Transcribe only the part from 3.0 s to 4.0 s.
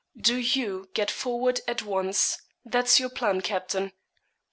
plan, captain.'